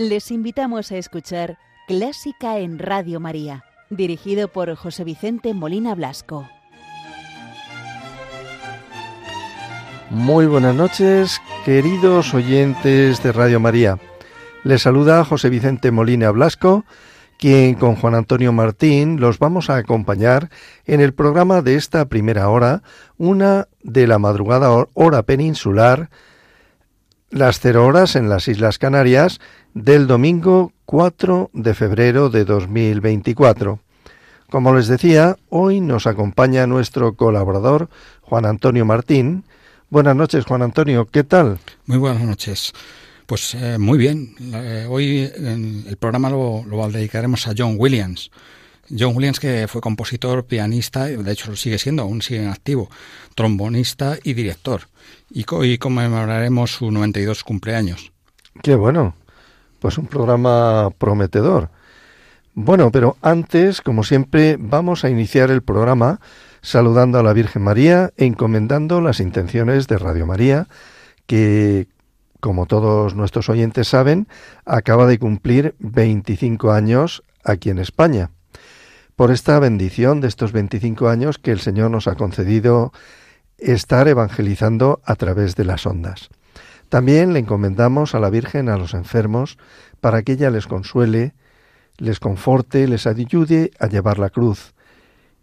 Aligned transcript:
Les 0.00 0.30
invitamos 0.30 0.90
a 0.92 0.96
escuchar 0.96 1.58
Clásica 1.86 2.56
en 2.56 2.78
Radio 2.78 3.20
María, 3.20 3.66
dirigido 3.90 4.48
por 4.48 4.74
José 4.74 5.04
Vicente 5.04 5.52
Molina 5.52 5.94
Blasco. 5.94 6.48
Muy 10.08 10.46
buenas 10.46 10.74
noches, 10.74 11.38
queridos 11.66 12.32
oyentes 12.32 13.22
de 13.22 13.30
Radio 13.30 13.60
María. 13.60 13.98
Les 14.64 14.80
saluda 14.80 15.22
José 15.22 15.50
Vicente 15.50 15.90
Molina 15.90 16.30
Blasco, 16.30 16.86
quien 17.38 17.74
con 17.74 17.94
Juan 17.94 18.14
Antonio 18.14 18.54
Martín 18.54 19.20
los 19.20 19.38
vamos 19.38 19.68
a 19.68 19.76
acompañar 19.76 20.48
en 20.86 21.02
el 21.02 21.12
programa 21.12 21.60
de 21.60 21.74
esta 21.74 22.06
primera 22.06 22.48
hora, 22.48 22.82
una 23.18 23.68
de 23.82 24.06
la 24.06 24.18
madrugada 24.18 24.70
hora 24.94 25.24
peninsular, 25.24 26.08
las 27.30 27.60
cero 27.60 27.86
horas 27.86 28.16
en 28.16 28.28
las 28.28 28.48
Islas 28.48 28.78
Canarias, 28.78 29.40
del 29.72 30.06
domingo 30.06 30.72
4 30.86 31.50
de 31.52 31.74
febrero 31.74 32.28
de 32.28 32.44
2024. 32.44 33.78
Como 34.50 34.74
les 34.74 34.88
decía, 34.88 35.36
hoy 35.48 35.80
nos 35.80 36.08
acompaña 36.08 36.66
nuestro 36.66 37.14
colaborador 37.14 37.88
Juan 38.22 38.46
Antonio 38.46 38.84
Martín. 38.84 39.44
Buenas 39.90 40.16
noches, 40.16 40.44
Juan 40.44 40.62
Antonio, 40.62 41.06
¿qué 41.06 41.22
tal? 41.22 41.58
Muy 41.86 41.98
buenas 41.98 42.22
noches. 42.22 42.72
Pues 43.26 43.54
eh, 43.54 43.78
muy 43.78 43.96
bien. 43.96 44.34
Eh, 44.52 44.86
hoy 44.88 45.30
el 45.36 45.96
programa 46.00 46.30
lo, 46.30 46.64
lo 46.66 46.88
dedicaremos 46.88 47.46
a 47.46 47.54
John 47.56 47.76
Williams. 47.78 48.32
John 48.90 49.14
Williams, 49.14 49.38
que 49.38 49.68
fue 49.68 49.80
compositor, 49.80 50.46
pianista, 50.46 51.04
de 51.04 51.32
hecho 51.32 51.50
lo 51.50 51.56
sigue 51.56 51.78
siendo, 51.78 52.02
aún 52.02 52.22
sigue 52.22 52.42
en 52.42 52.48
activo, 52.48 52.90
trombonista 53.36 54.18
y 54.24 54.34
director. 54.34 54.88
Y 55.30 55.44
hoy 55.50 55.78
conmemoraremos 55.78 56.72
su 56.72 56.90
92 56.90 57.44
cumpleaños. 57.44 58.12
Qué 58.62 58.74
bueno. 58.74 59.14
Pues 59.78 59.96
un 59.96 60.06
programa 60.06 60.90
prometedor. 60.98 61.70
Bueno, 62.54 62.90
pero 62.90 63.16
antes, 63.22 63.80
como 63.80 64.02
siempre, 64.02 64.56
vamos 64.58 65.04
a 65.04 65.10
iniciar 65.10 65.50
el 65.50 65.62
programa 65.62 66.20
saludando 66.62 67.18
a 67.18 67.22
la 67.22 67.32
Virgen 67.32 67.62
María 67.62 68.10
e 68.16 68.26
encomendando 68.26 69.00
las 69.00 69.20
intenciones 69.20 69.86
de 69.86 69.98
Radio 69.98 70.26
María, 70.26 70.66
que, 71.26 71.86
como 72.40 72.66
todos 72.66 73.14
nuestros 73.14 73.48
oyentes 73.48 73.88
saben, 73.88 74.26
acaba 74.66 75.06
de 75.06 75.18
cumplir 75.18 75.74
25 75.78 76.72
años 76.72 77.22
aquí 77.44 77.70
en 77.70 77.78
España. 77.78 78.30
Por 79.16 79.30
esta 79.30 79.58
bendición 79.60 80.20
de 80.20 80.28
estos 80.28 80.52
25 80.52 81.08
años 81.08 81.38
que 81.38 81.52
el 81.52 81.60
Señor 81.60 81.90
nos 81.90 82.08
ha 82.08 82.16
concedido 82.16 82.92
estar 83.60 84.08
evangelizando 84.08 85.00
a 85.04 85.16
través 85.16 85.56
de 85.56 85.64
las 85.64 85.86
ondas. 85.86 86.28
También 86.88 87.32
le 87.32 87.38
encomendamos 87.38 88.14
a 88.14 88.20
la 88.20 88.30
Virgen 88.30 88.68
a 88.68 88.76
los 88.76 88.94
enfermos 88.94 89.58
para 90.00 90.22
que 90.22 90.32
ella 90.32 90.50
les 90.50 90.66
consuele, 90.66 91.34
les 91.98 92.18
conforte, 92.18 92.88
les 92.88 93.06
ayude 93.06 93.70
a 93.78 93.86
llevar 93.86 94.18
la 94.18 94.30
cruz 94.30 94.74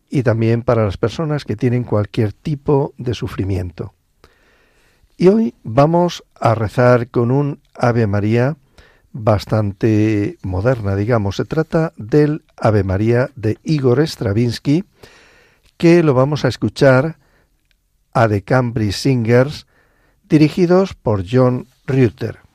y 0.09 0.23
también 0.23 0.61
para 0.61 0.85
las 0.85 0.97
personas 0.97 1.45
que 1.45 1.55
tienen 1.55 1.83
cualquier 1.83 2.33
tipo 2.33 2.93
de 2.97 3.13
sufrimiento. 3.13 3.93
Y 5.17 5.29
hoy 5.29 5.55
vamos 5.63 6.23
a 6.39 6.53
rezar 6.53 7.09
con 7.09 7.31
un 7.31 7.59
Ave 7.75 8.07
María 8.07 8.57
bastante 9.13 10.37
moderna, 10.43 10.95
digamos. 10.95 11.37
Se 11.37 11.45
trata 11.45 11.93
del 11.97 12.43
Ave 12.55 12.83
María 12.83 13.29
de 13.35 13.57
Igor 13.63 13.99
Stravinsky, 14.01 14.83
que 15.77 16.03
lo 16.03 16.13
vamos 16.13 16.45
a 16.45 16.49
escuchar 16.49 17.17
a 18.23 18.27
The 18.27 18.41
Cambridge 18.41 18.93
Singers 18.93 19.67
dirigidos 20.27 20.95
por 20.95 21.23
John 21.23 21.67
Reuter. 21.85 22.46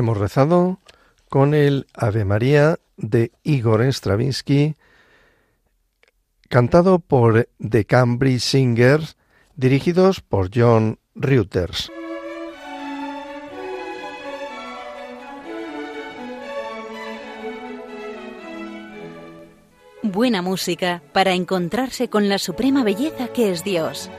Hemos 0.00 0.16
rezado 0.16 0.78
con 1.28 1.52
el 1.52 1.86
Ave 1.92 2.24
María 2.24 2.78
de 2.96 3.32
Igor 3.42 3.82
Stravinsky, 3.82 4.76
cantado 6.48 7.00
por 7.00 7.50
The 7.58 7.84
Cambridge 7.84 8.40
Singers, 8.40 9.18
dirigidos 9.56 10.22
por 10.22 10.48
John 10.54 10.98
Reuters. 11.14 11.92
Buena 20.02 20.40
música 20.40 21.02
para 21.12 21.34
encontrarse 21.34 22.08
con 22.08 22.30
la 22.30 22.38
suprema 22.38 22.84
belleza 22.84 23.28
que 23.28 23.52
es 23.52 23.64
Dios. 23.64 24.10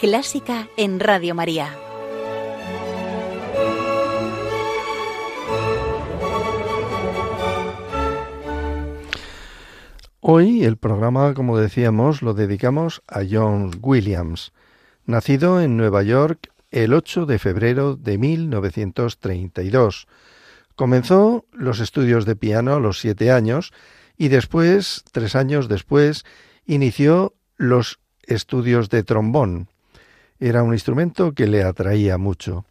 Clásica 0.00 0.68
en 0.76 1.00
Radio 1.00 1.34
María. 1.34 1.83
Hoy 10.26 10.64
el 10.64 10.78
programa, 10.78 11.34
como 11.34 11.58
decíamos, 11.58 12.22
lo 12.22 12.32
dedicamos 12.32 13.02
a 13.06 13.20
John 13.30 13.70
Williams, 13.82 14.54
nacido 15.04 15.60
en 15.60 15.76
Nueva 15.76 16.02
York 16.02 16.50
el 16.70 16.94
8 16.94 17.26
de 17.26 17.38
febrero 17.38 17.94
de 17.94 18.16
1932. 18.16 20.08
Comenzó 20.76 21.44
los 21.52 21.78
estudios 21.78 22.24
de 22.24 22.36
piano 22.36 22.72
a 22.72 22.80
los 22.80 23.00
siete 23.00 23.30
años 23.32 23.74
y 24.16 24.28
después, 24.28 25.04
tres 25.12 25.36
años 25.36 25.68
después, 25.68 26.24
inició 26.64 27.34
los 27.58 28.00
estudios 28.22 28.88
de 28.88 29.02
trombón. 29.02 29.68
Era 30.40 30.62
un 30.62 30.72
instrumento 30.72 31.34
que 31.34 31.46
le 31.46 31.64
atraía 31.64 32.16
mucho. 32.16 32.64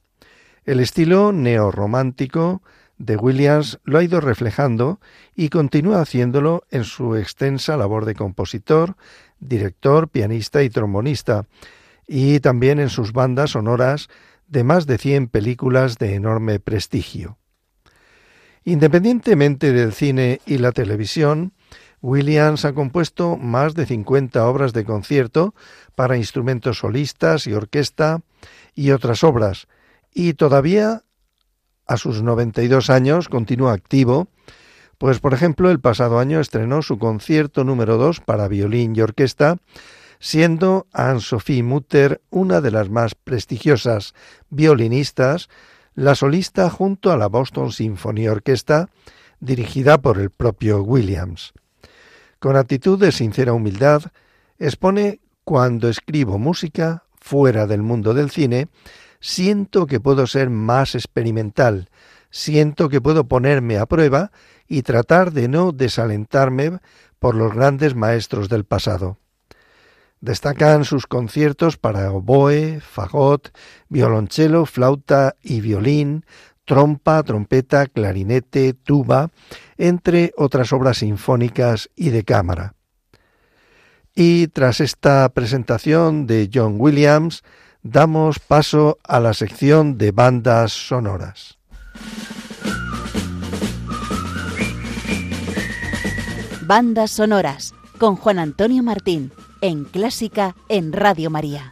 El 0.65 0.79
estilo 0.79 1.31
neorromántico 1.31 2.63
de 2.97 3.17
Williams 3.17 3.79
lo 3.83 3.97
ha 3.97 4.03
ido 4.03 4.21
reflejando 4.21 4.99
y 5.35 5.49
continúa 5.49 6.01
haciéndolo 6.01 6.63
en 6.69 6.83
su 6.83 7.15
extensa 7.15 7.77
labor 7.77 8.05
de 8.05 8.15
compositor, 8.15 8.95
director, 9.39 10.07
pianista 10.09 10.63
y 10.63 10.69
trombonista, 10.69 11.45
y 12.07 12.39
también 12.39 12.79
en 12.79 12.89
sus 12.89 13.13
bandas 13.13 13.51
sonoras 13.51 14.09
de 14.47 14.63
más 14.63 14.85
de 14.85 14.97
100 14.97 15.27
películas 15.27 15.97
de 15.97 16.15
enorme 16.15 16.59
prestigio. 16.59 17.37
Independientemente 18.65 19.73
del 19.73 19.93
cine 19.93 20.39
y 20.45 20.57
la 20.57 20.71
televisión, 20.71 21.53
Williams 22.01 22.65
ha 22.65 22.73
compuesto 22.73 23.37
más 23.37 23.75
de 23.75 23.85
50 23.85 24.45
obras 24.47 24.73
de 24.73 24.85
concierto 24.85 25.55
para 25.95 26.17
instrumentos 26.17 26.79
solistas 26.79 27.47
y 27.47 27.53
orquesta 27.53 28.21
y 28.75 28.91
otras 28.91 29.23
obras, 29.23 29.67
y 30.13 30.33
todavía 30.33 31.03
a 31.85 31.97
sus 31.97 32.21
92 32.21 32.89
años 32.89 33.29
continúa 33.29 33.73
activo, 33.73 34.27
pues 34.97 35.19
por 35.19 35.33
ejemplo 35.33 35.69
el 35.69 35.79
pasado 35.79 36.19
año 36.19 36.39
estrenó 36.39 36.81
su 36.81 36.97
concierto 36.97 37.63
número 37.63 37.97
2 37.97 38.21
para 38.21 38.47
violín 38.47 38.95
y 38.95 39.01
orquesta, 39.01 39.57
siendo 40.19 40.87
Anne-Sophie 40.93 41.63
Mutter 41.63 42.21
una 42.29 42.61
de 42.61 42.71
las 42.71 42.89
más 42.89 43.15
prestigiosas 43.15 44.13
violinistas, 44.49 45.49
la 45.95 46.15
solista 46.15 46.69
junto 46.69 47.11
a 47.11 47.17
la 47.17 47.27
Boston 47.27 47.71
Symphony 47.71 48.27
Orchestra, 48.27 48.89
dirigida 49.39 50.01
por 50.01 50.19
el 50.19 50.29
propio 50.29 50.81
Williams. 50.81 51.53
Con 52.39 52.55
actitud 52.55 52.99
de 52.99 53.11
sincera 53.11 53.53
humildad, 53.53 54.03
expone 54.57 55.19
cuando 55.43 55.89
escribo 55.89 56.39
música 56.39 57.03
fuera 57.19 57.67
del 57.67 57.81
mundo 57.81 58.13
del 58.13 58.31
cine, 58.31 58.67
siento 59.23 59.87
que 59.87 60.01
puedo 60.01 60.27
ser 60.27 60.49
más 60.49 60.95
experimental, 60.95 61.89
siento 62.29 62.89
que 62.89 62.99
puedo 62.99 63.23
ponerme 63.23 63.77
a 63.77 63.85
prueba 63.85 64.31
y 64.67 64.81
tratar 64.81 65.31
de 65.31 65.47
no 65.47 65.71
desalentarme 65.71 66.79
por 67.19 67.33
los 67.33 67.55
grandes 67.55 67.95
maestros 67.95 68.49
del 68.49 68.65
pasado. 68.65 69.17
Destacan 70.19 70.83
sus 70.83 71.07
conciertos 71.07 71.77
para 71.77 72.11
oboe, 72.11 72.81
fagot, 72.81 73.57
violonchelo, 73.87 74.65
flauta 74.65 75.35
y 75.41 75.61
violín, 75.61 76.25
trompa, 76.65 77.23
trompeta, 77.23 77.87
clarinete, 77.87 78.73
tuba, 78.73 79.31
entre 79.77 80.33
otras 80.35 80.73
obras 80.73 80.97
sinfónicas 80.97 81.89
y 81.95 82.09
de 82.09 82.23
cámara. 82.23 82.75
Y 84.15 84.47
tras 84.47 84.81
esta 84.81 85.29
presentación 85.29 86.27
de 86.27 86.49
John 86.53 86.75
Williams, 86.77 87.41
damos 87.83 88.39
paso 88.39 88.97
a 89.03 89.19
la 89.19 89.33
sección 89.33 89.97
de 89.97 90.11
bandas 90.11 90.71
sonoras. 90.71 91.57
Bandas 96.65 97.11
sonoras 97.11 97.73
con 97.99 98.15
Juan 98.15 98.39
Antonio 98.39 98.81
Martín 98.83 99.31
en 99.61 99.83
Clásica 99.83 100.55
en 100.69 100.93
Radio 100.93 101.29
María. 101.29 101.71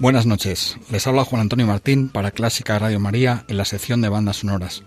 Buenas 0.00 0.24
noches, 0.24 0.78
les 0.90 1.06
habla 1.06 1.26
Juan 1.26 1.42
Antonio 1.42 1.66
Martín 1.66 2.08
para 2.08 2.30
Clásica 2.30 2.78
Radio 2.78 2.98
María 2.98 3.44
en 3.48 3.58
la 3.58 3.66
sección 3.66 4.00
de 4.00 4.08
bandas 4.08 4.38
sonoras. 4.38 4.82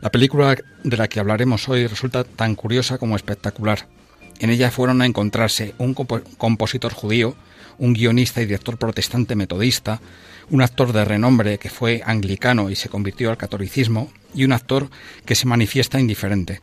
La 0.00 0.12
película 0.12 0.56
de 0.84 0.96
la 0.96 1.08
que 1.08 1.18
hablaremos 1.18 1.68
hoy 1.68 1.88
resulta 1.88 2.22
tan 2.22 2.54
curiosa 2.54 2.98
como 2.98 3.16
espectacular. 3.16 3.88
En 4.38 4.50
ella 4.50 4.70
fueron 4.70 5.02
a 5.02 5.06
encontrarse 5.06 5.74
un 5.78 5.94
compositor 5.94 6.92
judío, 6.92 7.34
un 7.78 7.92
guionista 7.92 8.40
y 8.40 8.44
director 8.46 8.78
protestante 8.78 9.34
metodista, 9.34 10.00
un 10.48 10.62
actor 10.62 10.92
de 10.92 11.04
renombre 11.04 11.58
que 11.58 11.68
fue 11.68 12.00
anglicano 12.06 12.70
y 12.70 12.76
se 12.76 12.88
convirtió 12.88 13.30
al 13.30 13.36
catolicismo, 13.36 14.12
y 14.32 14.44
un 14.44 14.52
actor 14.52 14.90
que 15.24 15.34
se 15.34 15.48
manifiesta 15.48 15.98
indiferente. 15.98 16.60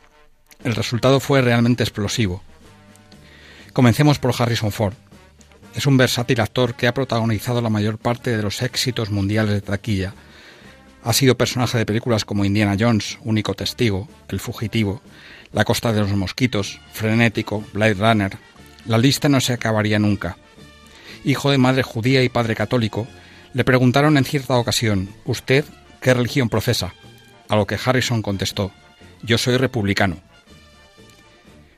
El 0.63 0.73
resultado 0.73 1.19
fue 1.19 1.41
realmente 1.41 1.83
explosivo. 1.83 2.43
Comencemos 3.73 4.19
por 4.19 4.33
Harrison 4.39 4.71
Ford. 4.71 4.93
Es 5.75 5.85
un 5.85 5.97
versátil 5.97 6.41
actor 6.41 6.75
que 6.75 6.87
ha 6.87 6.93
protagonizado 6.93 7.61
la 7.61 7.69
mayor 7.69 7.97
parte 7.97 8.35
de 8.35 8.43
los 8.43 8.61
éxitos 8.61 9.09
mundiales 9.09 9.53
de 9.53 9.61
taquilla. 9.61 10.13
Ha 11.03 11.13
sido 11.13 11.37
personaje 11.37 11.77
de 11.77 11.85
películas 11.85 12.25
como 12.25 12.45
Indiana 12.45 12.75
Jones, 12.79 13.17
Único 13.23 13.53
Testigo, 13.53 14.07
El 14.27 14.39
Fugitivo, 14.39 15.01
La 15.53 15.65
Costa 15.65 15.93
de 15.93 16.01
los 16.01 16.11
Mosquitos, 16.11 16.79
Frenético, 16.91 17.63
Blade 17.73 17.93
Runner. 17.95 18.37
La 18.85 18.97
lista 18.97 19.29
no 19.29 19.39
se 19.39 19.53
acabaría 19.53 19.97
nunca. 19.97 20.37
Hijo 21.23 21.51
de 21.51 21.57
madre 21.57 21.83
judía 21.83 22.21
y 22.23 22.29
padre 22.29 22.55
católico, 22.55 23.07
le 23.53 23.63
preguntaron 23.63 24.17
en 24.17 24.25
cierta 24.25 24.57
ocasión, 24.57 25.09
¿usted 25.25 25.65
qué 26.01 26.13
religión 26.13 26.49
profesa? 26.49 26.93
A 27.47 27.55
lo 27.55 27.65
que 27.65 27.77
Harrison 27.83 28.21
contestó, 28.21 28.71
yo 29.23 29.37
soy 29.37 29.57
republicano. 29.57 30.17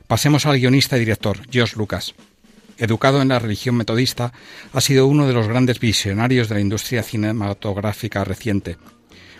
Pasemos 0.06 0.46
al 0.46 0.58
guionista 0.58 0.96
y 0.96 1.00
director, 1.00 1.38
George 1.50 1.76
Lucas. 1.76 2.14
Educado 2.78 3.22
en 3.22 3.28
la 3.28 3.38
religión 3.38 3.76
metodista, 3.76 4.32
ha 4.72 4.80
sido 4.80 5.06
uno 5.06 5.26
de 5.26 5.32
los 5.32 5.46
grandes 5.46 5.78
visionarios 5.78 6.48
de 6.48 6.56
la 6.56 6.60
industria 6.60 7.02
cinematográfica 7.02 8.24
reciente. 8.24 8.76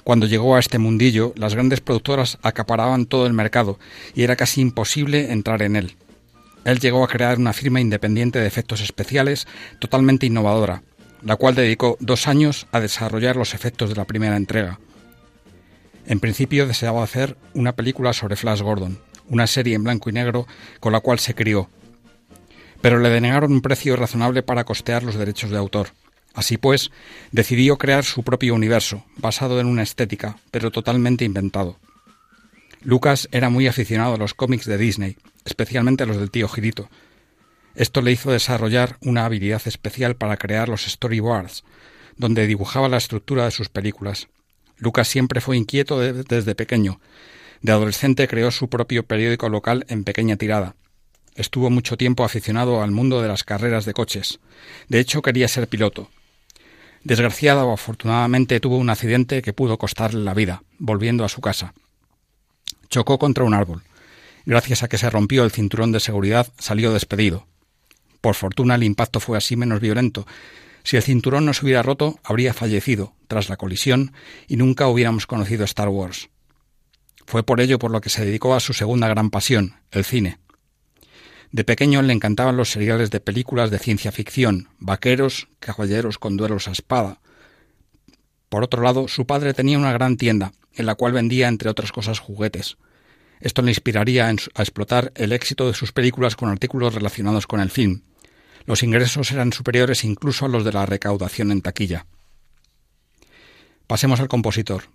Cuando 0.04 0.26
llegó 0.26 0.54
a 0.54 0.60
este 0.60 0.78
mundillo, 0.78 1.32
las 1.36 1.54
grandes 1.54 1.80
productoras 1.80 2.38
acaparaban 2.42 3.06
todo 3.06 3.26
el 3.26 3.32
mercado 3.32 3.78
y 4.14 4.22
era 4.22 4.36
casi 4.36 4.60
imposible 4.60 5.32
entrar 5.32 5.62
en 5.62 5.76
él. 5.76 5.96
Él 6.64 6.78
llegó 6.78 7.02
a 7.02 7.08
crear 7.08 7.38
una 7.38 7.52
firma 7.52 7.80
independiente 7.80 8.38
de 8.38 8.46
efectos 8.46 8.80
especiales 8.80 9.46
totalmente 9.80 10.26
innovadora, 10.26 10.82
la 11.22 11.36
cual 11.36 11.54
dedicó 11.54 11.96
dos 12.00 12.28
años 12.28 12.66
a 12.70 12.80
desarrollar 12.80 13.36
los 13.36 13.54
efectos 13.54 13.88
de 13.88 13.96
la 13.96 14.04
primera 14.04 14.36
entrega. 14.36 14.78
En 16.06 16.20
principio 16.20 16.66
deseaba 16.66 17.02
hacer 17.02 17.36
una 17.54 17.74
película 17.74 18.12
sobre 18.12 18.36
Flash 18.36 18.60
Gordon, 18.60 18.98
una 19.28 19.46
serie 19.46 19.74
en 19.74 19.84
blanco 19.84 20.10
y 20.10 20.12
negro 20.12 20.46
con 20.80 20.92
la 20.92 21.00
cual 21.00 21.18
se 21.18 21.34
crió, 21.34 21.70
pero 22.84 22.98
le 22.98 23.08
denegaron 23.08 23.50
un 23.50 23.62
precio 23.62 23.96
razonable 23.96 24.42
para 24.42 24.64
costear 24.64 25.04
los 25.04 25.14
derechos 25.14 25.50
de 25.50 25.56
autor. 25.56 25.94
Así 26.34 26.58
pues, 26.58 26.90
decidió 27.32 27.78
crear 27.78 28.04
su 28.04 28.24
propio 28.24 28.54
universo, 28.54 29.06
basado 29.16 29.58
en 29.58 29.68
una 29.68 29.82
estética, 29.82 30.36
pero 30.50 30.70
totalmente 30.70 31.24
inventado. 31.24 31.78
Lucas 32.82 33.26
era 33.32 33.48
muy 33.48 33.68
aficionado 33.68 34.16
a 34.16 34.18
los 34.18 34.34
cómics 34.34 34.66
de 34.66 34.76
Disney, 34.76 35.16
especialmente 35.46 36.02
a 36.02 36.06
los 36.06 36.18
del 36.18 36.30
tío 36.30 36.46
Girito. 36.46 36.90
Esto 37.74 38.02
le 38.02 38.12
hizo 38.12 38.30
desarrollar 38.30 38.98
una 39.00 39.24
habilidad 39.24 39.62
especial 39.64 40.16
para 40.16 40.36
crear 40.36 40.68
los 40.68 40.82
storyboards, 40.84 41.64
donde 42.18 42.46
dibujaba 42.46 42.90
la 42.90 42.98
estructura 42.98 43.46
de 43.46 43.50
sus 43.50 43.70
películas. 43.70 44.28
Lucas 44.76 45.08
siempre 45.08 45.40
fue 45.40 45.56
inquieto 45.56 46.00
desde 46.00 46.54
pequeño. 46.54 47.00
De 47.62 47.72
adolescente 47.72 48.28
creó 48.28 48.50
su 48.50 48.68
propio 48.68 49.06
periódico 49.06 49.48
local 49.48 49.86
en 49.88 50.04
pequeña 50.04 50.36
tirada, 50.36 50.76
Estuvo 51.34 51.70
mucho 51.70 51.96
tiempo 51.96 52.24
aficionado 52.24 52.82
al 52.82 52.92
mundo 52.92 53.20
de 53.20 53.28
las 53.28 53.42
carreras 53.42 53.84
de 53.84 53.92
coches. 53.92 54.40
De 54.88 55.00
hecho, 55.00 55.22
quería 55.22 55.48
ser 55.48 55.68
piloto. 55.68 56.10
Desgraciado 57.02 57.66
o 57.66 57.72
afortunadamente 57.72 58.60
tuvo 58.60 58.78
un 58.78 58.88
accidente 58.88 59.42
que 59.42 59.52
pudo 59.52 59.76
costarle 59.76 60.22
la 60.22 60.32
vida, 60.32 60.62
volviendo 60.78 61.24
a 61.24 61.28
su 61.28 61.40
casa. 61.40 61.74
Chocó 62.88 63.18
contra 63.18 63.44
un 63.44 63.54
árbol. 63.54 63.82
Gracias 64.46 64.82
a 64.82 64.88
que 64.88 64.98
se 64.98 65.10
rompió 65.10 65.44
el 65.44 65.50
cinturón 65.50 65.90
de 65.90 66.00
seguridad, 66.00 66.52
salió 66.58 66.92
despedido. 66.92 67.46
Por 68.20 68.34
fortuna 68.34 68.76
el 68.76 68.84
impacto 68.84 69.20
fue 69.20 69.36
así 69.36 69.56
menos 69.56 69.80
violento. 69.80 70.26
Si 70.82 70.96
el 70.96 71.02
cinturón 71.02 71.44
no 71.44 71.52
se 71.52 71.64
hubiera 71.64 71.82
roto, 71.82 72.18
habría 72.22 72.54
fallecido 72.54 73.14
tras 73.26 73.48
la 73.48 73.56
colisión 73.56 74.12
y 74.46 74.56
nunca 74.56 74.86
hubiéramos 74.86 75.26
conocido 75.26 75.64
Star 75.64 75.88
Wars. 75.88 76.30
Fue 77.26 77.42
por 77.42 77.60
ello 77.60 77.78
por 77.78 77.90
lo 77.90 78.00
que 78.00 78.10
se 78.10 78.24
dedicó 78.24 78.54
a 78.54 78.60
su 78.60 78.72
segunda 78.72 79.08
gran 79.08 79.30
pasión, 79.30 79.76
el 79.90 80.04
cine. 80.04 80.38
De 81.54 81.62
pequeño 81.62 82.02
le 82.02 82.12
encantaban 82.12 82.56
los 82.56 82.72
seriales 82.72 83.12
de 83.12 83.20
películas 83.20 83.70
de 83.70 83.78
ciencia 83.78 84.10
ficción, 84.10 84.70
vaqueros, 84.80 85.46
caballeros 85.60 86.18
con 86.18 86.36
duelos 86.36 86.66
a 86.66 86.72
espada. 86.72 87.20
Por 88.48 88.64
otro 88.64 88.82
lado, 88.82 89.06
su 89.06 89.24
padre 89.24 89.54
tenía 89.54 89.78
una 89.78 89.92
gran 89.92 90.16
tienda, 90.16 90.50
en 90.74 90.84
la 90.84 90.96
cual 90.96 91.12
vendía, 91.12 91.46
entre 91.46 91.70
otras 91.70 91.92
cosas, 91.92 92.18
juguetes. 92.18 92.76
Esto 93.38 93.62
le 93.62 93.70
inspiraría 93.70 94.26
a 94.26 94.62
explotar 94.62 95.12
el 95.14 95.30
éxito 95.30 95.68
de 95.68 95.74
sus 95.74 95.92
películas 95.92 96.34
con 96.34 96.48
artículos 96.48 96.92
relacionados 96.92 97.46
con 97.46 97.60
el 97.60 97.70
film. 97.70 98.02
Los 98.66 98.82
ingresos 98.82 99.30
eran 99.30 99.52
superiores 99.52 100.02
incluso 100.02 100.46
a 100.46 100.48
los 100.48 100.64
de 100.64 100.72
la 100.72 100.86
recaudación 100.86 101.52
en 101.52 101.62
taquilla. 101.62 102.06
Pasemos 103.86 104.18
al 104.18 104.26
compositor. 104.26 104.88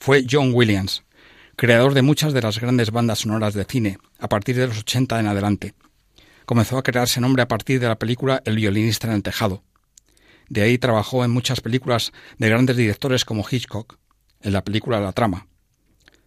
Fue 0.00 0.26
John 0.28 0.50
Williams, 0.54 1.04
creador 1.54 1.94
de 1.94 2.02
muchas 2.02 2.32
de 2.32 2.42
las 2.42 2.58
grandes 2.58 2.90
bandas 2.90 3.20
sonoras 3.20 3.54
de 3.54 3.64
cine, 3.64 3.98
a 4.18 4.28
partir 4.28 4.56
de 4.56 4.66
los 4.66 4.80
80 4.80 5.20
en 5.20 5.26
adelante 5.28 5.74
comenzó 6.50 6.78
a 6.78 6.82
crearse 6.82 7.20
nombre 7.20 7.44
a 7.44 7.46
partir 7.46 7.78
de 7.78 7.86
la 7.86 7.96
película 7.96 8.42
El 8.44 8.56
violinista 8.56 9.06
en 9.06 9.12
el 9.12 9.22
tejado. 9.22 9.62
De 10.48 10.62
ahí 10.62 10.78
trabajó 10.78 11.24
en 11.24 11.30
muchas 11.30 11.60
películas 11.60 12.10
de 12.38 12.48
grandes 12.48 12.76
directores 12.76 13.24
como 13.24 13.46
Hitchcock, 13.48 14.00
en 14.40 14.52
la 14.54 14.64
película 14.64 14.98
La 14.98 15.12
trama, 15.12 15.46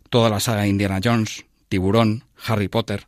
toda 0.10 0.30
la 0.30 0.40
saga 0.40 0.66
Indiana 0.66 1.02
Jones, 1.04 1.44
Tiburón, 1.68 2.24
Harry 2.48 2.70
Potter. 2.70 3.06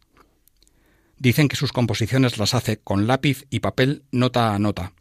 Dicen 1.18 1.48
que 1.48 1.56
sus 1.56 1.72
composiciones 1.72 2.38
las 2.38 2.54
hace 2.54 2.82
con 2.82 3.08
lápiz 3.08 3.46
y 3.50 3.62
papel 3.62 4.04
nota 4.12 4.54
a 4.54 4.60
nota. 4.60 4.92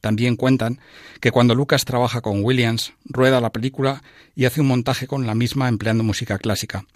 También 0.00 0.34
cuentan 0.34 0.80
que 1.20 1.30
cuando 1.30 1.54
Lucas 1.54 1.84
trabaja 1.84 2.22
con 2.22 2.42
Williams, 2.42 2.92
rueda 3.04 3.40
la 3.40 3.52
película 3.52 4.02
y 4.34 4.46
hace 4.46 4.62
un 4.62 4.66
montaje 4.66 5.06
con 5.06 5.28
la 5.28 5.36
misma 5.36 5.68
empleando 5.68 6.02
música 6.02 6.38
clásica. 6.38 6.86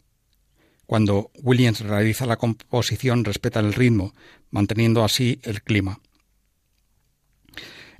Cuando 0.91 1.31
Williams 1.45 1.83
realiza 1.83 2.27
la 2.27 2.37
composición 2.37 3.25
respeta 3.25 3.61
el 3.61 3.75
ritmo, 3.75 4.13
manteniendo 4.51 5.05
así 5.05 5.39
el 5.45 5.63
clima. 5.63 6.01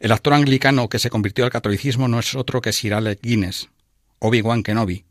El 0.01 0.11
actor 0.11 0.33
anglicano 0.33 0.89
que 0.89 0.99
se 0.99 1.09
convirtió 1.09 1.45
al 1.45 1.53
catolicismo 1.53 2.09
no 2.09 2.19
es 2.19 2.35
otro 2.35 2.61
que 2.61 2.73
Sir 2.73 2.95
Alec 2.95 3.21
Guinness, 3.23 3.69
Obi-Wan 4.19 4.65
Kenobi, 4.65 5.05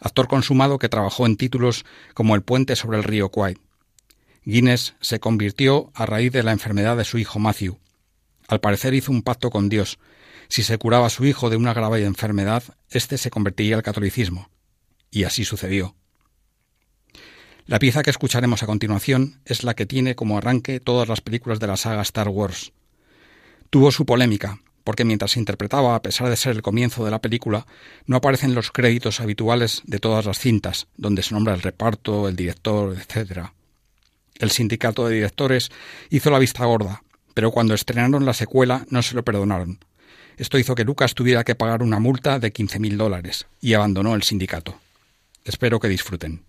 actor 0.00 0.26
consumado 0.26 0.80
que 0.80 0.88
trabajó 0.88 1.26
en 1.26 1.36
títulos 1.36 1.84
como 2.12 2.34
El 2.34 2.42
puente 2.42 2.74
sobre 2.74 2.98
el 2.98 3.04
río 3.04 3.28
Kwai. 3.28 3.56
Guinness 4.44 4.96
se 5.00 5.20
convirtió 5.20 5.92
a 5.94 6.06
raíz 6.06 6.32
de 6.32 6.42
la 6.42 6.50
enfermedad 6.50 6.96
de 6.96 7.04
su 7.04 7.18
hijo 7.18 7.38
Matthew. 7.38 7.78
Al 8.48 8.58
parecer 8.58 8.94
hizo 8.94 9.12
un 9.12 9.22
pacto 9.22 9.50
con 9.50 9.68
Dios. 9.68 10.00
Si 10.48 10.64
se 10.64 10.76
curaba 10.76 11.06
a 11.06 11.10
su 11.10 11.24
hijo 11.24 11.50
de 11.50 11.56
una 11.56 11.72
grave 11.72 12.04
enfermedad, 12.04 12.64
éste 12.90 13.16
se 13.16 13.30
convertiría 13.30 13.76
al 13.76 13.84
catolicismo. 13.84 14.50
Y 15.12 15.22
así 15.22 15.44
sucedió. 15.44 15.94
La 17.66 17.80
pieza 17.80 18.04
que 18.04 18.10
escucharemos 18.10 18.62
a 18.62 18.66
continuación 18.66 19.40
es 19.44 19.64
la 19.64 19.74
que 19.74 19.86
tiene 19.86 20.14
como 20.14 20.38
arranque 20.38 20.78
todas 20.78 21.08
las 21.08 21.20
películas 21.20 21.58
de 21.58 21.66
la 21.66 21.76
saga 21.76 22.02
Star 22.02 22.28
Wars, 22.28 22.72
Tuvo 23.70 23.90
su 23.90 24.06
polémica, 24.06 24.60
porque 24.84 25.04
mientras 25.04 25.32
se 25.32 25.40
interpretaba, 25.40 25.96
a 25.96 26.02
pesar 26.02 26.28
de 26.30 26.36
ser 26.36 26.54
el 26.54 26.62
comienzo 26.62 27.04
de 27.04 27.10
la 27.10 27.20
película, 27.20 27.66
no 28.06 28.16
aparecen 28.16 28.54
los 28.54 28.70
créditos 28.70 29.20
habituales 29.20 29.82
de 29.84 29.98
todas 29.98 30.26
las 30.26 30.38
cintas, 30.38 30.86
donde 30.96 31.24
se 31.24 31.34
nombra 31.34 31.54
el 31.54 31.62
reparto, 31.62 32.28
el 32.28 32.36
director, 32.36 32.96
etc. 32.96 33.48
El 34.38 34.52
sindicato 34.52 35.08
de 35.08 35.16
directores 35.16 35.72
hizo 36.08 36.30
la 36.30 36.38
vista 36.38 36.64
gorda, 36.64 37.02
pero 37.34 37.50
cuando 37.50 37.74
estrenaron 37.74 38.24
la 38.24 38.32
secuela 38.32 38.86
no 38.90 39.02
se 39.02 39.16
lo 39.16 39.24
perdonaron. 39.24 39.80
Esto 40.36 40.56
hizo 40.56 40.76
que 40.76 40.84
Lucas 40.84 41.14
tuviera 41.14 41.42
que 41.42 41.56
pagar 41.56 41.82
una 41.82 41.98
multa 41.98 42.38
de 42.38 42.52
15.000 42.52 42.96
dólares 42.96 43.46
y 43.60 43.74
abandonó 43.74 44.14
el 44.14 44.22
sindicato. 44.22 44.78
Espero 45.44 45.80
que 45.80 45.88
disfruten. 45.88 46.46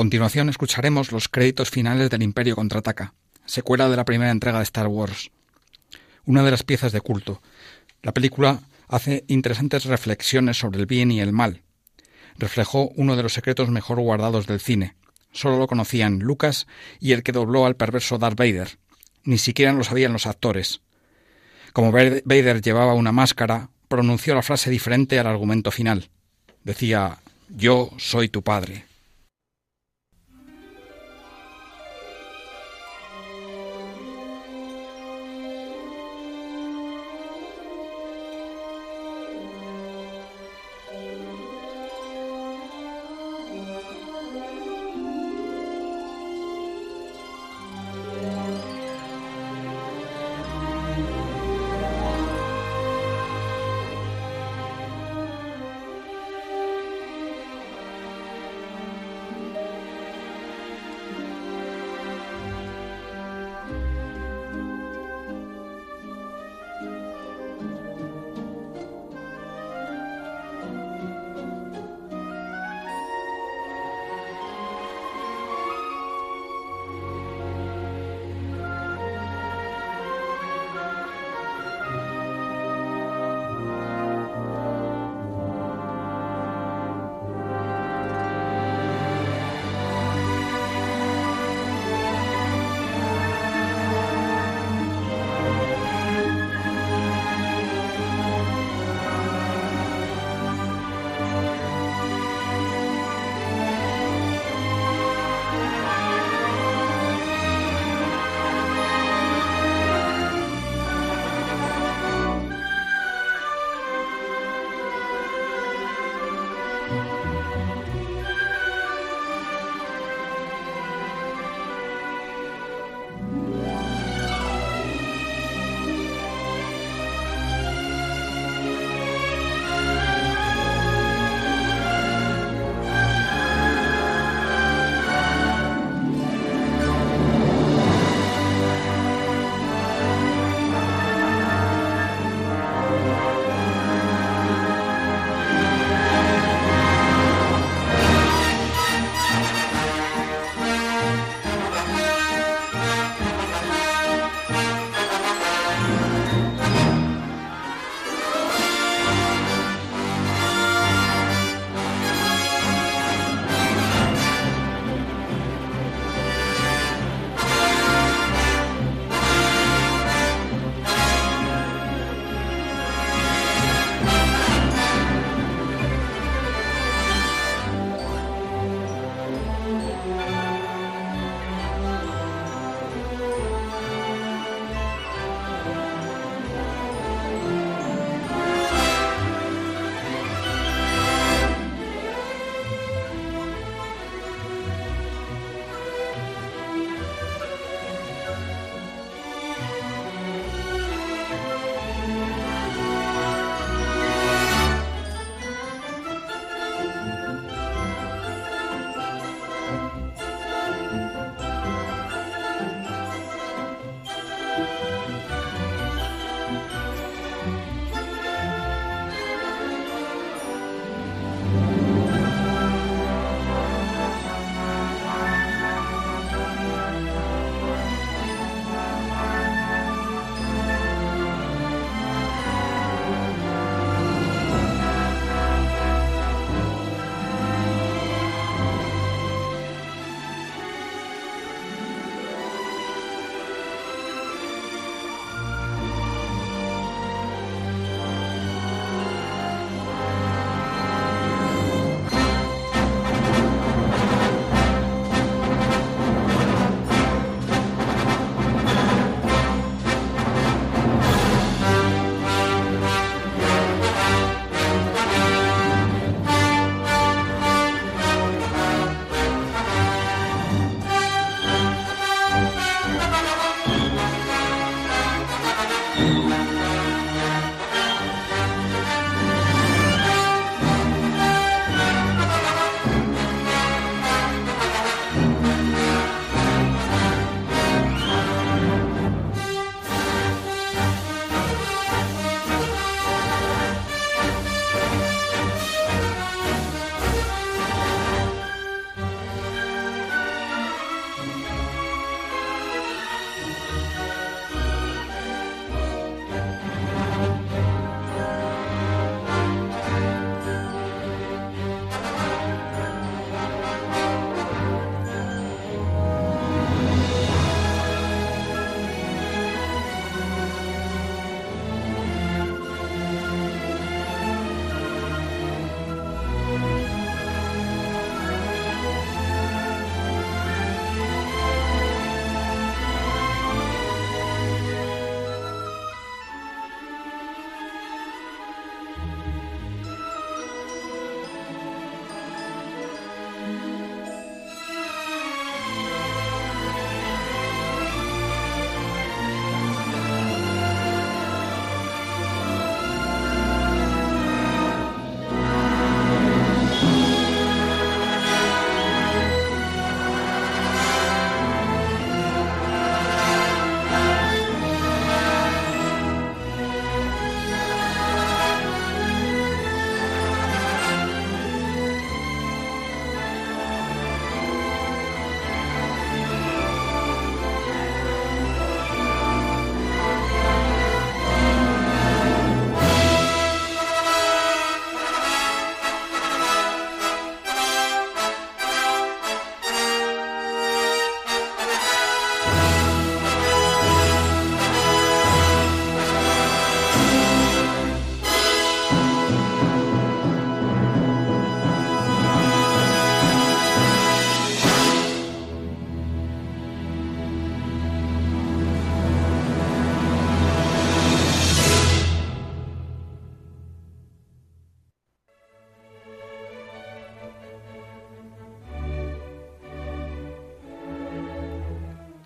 Continuación 0.00 0.48
escucharemos 0.48 1.12
los 1.12 1.28
créditos 1.28 1.68
finales 1.68 2.08
del 2.08 2.22
Imperio 2.22 2.56
contraataca, 2.56 3.12
secuela 3.44 3.86
de 3.90 3.98
la 3.98 4.06
primera 4.06 4.30
entrega 4.30 4.56
de 4.56 4.64
Star 4.64 4.86
Wars. 4.86 5.30
Una 6.24 6.42
de 6.42 6.50
las 6.50 6.62
piezas 6.62 6.92
de 6.92 7.02
culto. 7.02 7.42
La 8.00 8.14
película 8.14 8.60
hace 8.88 9.24
interesantes 9.28 9.84
reflexiones 9.84 10.58
sobre 10.58 10.80
el 10.80 10.86
bien 10.86 11.10
y 11.10 11.20
el 11.20 11.34
mal. 11.34 11.60
Reflejó 12.38 12.88
uno 12.96 13.14
de 13.14 13.22
los 13.22 13.34
secretos 13.34 13.68
mejor 13.68 14.00
guardados 14.00 14.46
del 14.46 14.58
cine. 14.60 14.96
Solo 15.32 15.58
lo 15.58 15.66
conocían 15.66 16.20
Lucas 16.20 16.66
y 16.98 17.12
el 17.12 17.22
que 17.22 17.32
dobló 17.32 17.66
al 17.66 17.76
perverso 17.76 18.16
Darth 18.16 18.38
Vader. 18.38 18.78
Ni 19.24 19.36
siquiera 19.36 19.74
lo 19.74 19.84
sabían 19.84 20.14
los 20.14 20.26
actores. 20.26 20.80
Como 21.74 21.92
Vader 21.92 22.62
llevaba 22.62 22.94
una 22.94 23.12
máscara, 23.12 23.68
pronunció 23.86 24.34
la 24.34 24.40
frase 24.40 24.70
diferente 24.70 25.18
al 25.18 25.26
argumento 25.26 25.70
final. 25.70 26.08
Decía 26.64 27.18
Yo 27.50 27.90
soy 27.98 28.30
tu 28.30 28.40
padre. 28.40 28.88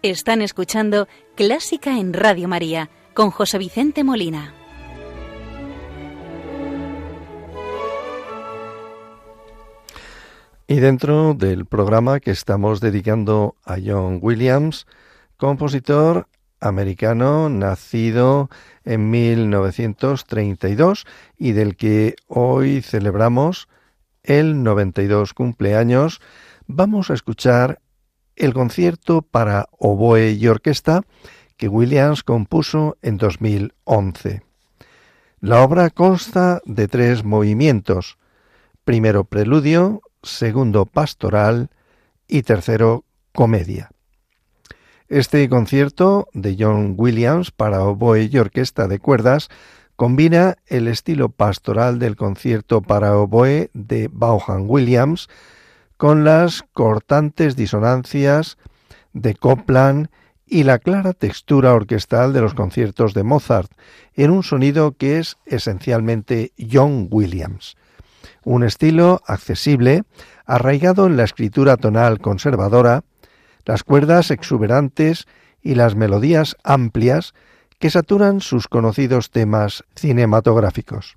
Están 0.04 0.42
escuchando 0.42 1.08
Clásica 1.34 1.98
en 1.98 2.12
Radio 2.12 2.46
María 2.46 2.90
con 3.14 3.30
José 3.30 3.56
Vicente 3.56 4.04
Molina. 4.04 4.52
Y 10.66 10.74
dentro 10.74 11.32
del 11.32 11.64
programa 11.64 12.20
que 12.20 12.32
estamos 12.32 12.82
dedicando 12.82 13.56
a 13.64 13.78
John 13.82 14.18
Williams, 14.20 14.86
compositor 15.38 16.28
americano 16.60 17.48
nacido 17.48 18.50
en 18.84 19.08
1932 19.08 21.06
y 21.38 21.52
del 21.52 21.76
que 21.76 22.16
hoy 22.28 22.82
celebramos 22.82 23.68
el 24.22 24.62
92 24.62 25.32
cumpleaños, 25.32 26.20
vamos 26.66 27.08
a 27.08 27.14
escuchar 27.14 27.80
el 28.36 28.54
concierto 28.54 29.22
para 29.22 29.68
oboe 29.78 30.32
y 30.32 30.46
orquesta 30.48 31.02
que 31.56 31.68
Williams 31.68 32.22
compuso 32.22 32.96
en 33.02 33.16
2011. 33.16 34.42
La 35.40 35.62
obra 35.62 35.90
consta 35.90 36.60
de 36.64 36.88
tres 36.88 37.22
movimientos, 37.24 38.18
primero 38.84 39.24
preludio, 39.24 40.00
segundo 40.22 40.86
pastoral 40.86 41.70
y 42.26 42.42
tercero 42.42 43.04
comedia. 43.32 43.90
Este 45.08 45.48
concierto 45.48 46.28
de 46.32 46.56
John 46.58 46.94
Williams 46.96 47.50
para 47.50 47.82
oboe 47.82 48.28
y 48.30 48.38
orquesta 48.38 48.88
de 48.88 48.98
cuerdas 48.98 49.50
combina 49.96 50.56
el 50.66 50.88
estilo 50.88 51.28
pastoral 51.28 51.98
del 51.98 52.16
concierto 52.16 52.80
para 52.80 53.16
oboe 53.16 53.70
de 53.74 54.08
Vaughan 54.10 54.64
Williams 54.66 55.28
con 56.04 56.22
las 56.22 56.62
cortantes 56.74 57.56
disonancias 57.56 58.58
de 59.14 59.34
Copland 59.34 60.08
y 60.44 60.64
la 60.64 60.78
clara 60.78 61.14
textura 61.14 61.72
orquestal 61.72 62.34
de 62.34 62.42
los 62.42 62.52
conciertos 62.52 63.14
de 63.14 63.22
Mozart, 63.22 63.72
en 64.12 64.30
un 64.30 64.42
sonido 64.42 64.92
que 64.98 65.18
es 65.18 65.38
esencialmente 65.46 66.52
John 66.70 67.08
Williams. 67.10 67.78
Un 68.44 68.64
estilo 68.64 69.22
accesible, 69.26 70.02
arraigado 70.44 71.06
en 71.06 71.16
la 71.16 71.24
escritura 71.24 71.78
tonal 71.78 72.20
conservadora, 72.20 73.04
las 73.64 73.82
cuerdas 73.82 74.30
exuberantes 74.30 75.26
y 75.62 75.74
las 75.74 75.94
melodías 75.94 76.54
amplias 76.64 77.32
que 77.78 77.88
saturan 77.88 78.42
sus 78.42 78.68
conocidos 78.68 79.30
temas 79.30 79.84
cinematográficos. 79.96 81.16